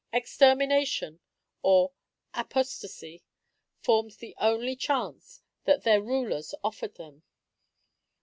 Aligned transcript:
Extermination 0.11 1.19
or 1.61 1.91
apostasy 2.33 3.21
formed 3.83 4.13
the 4.13 4.33
only 4.39 4.75
choice 4.75 5.43
that 5.65 5.83
their 5.83 6.01
rulers 6.01 6.55
offered 6.63 6.95
them. 6.95 7.21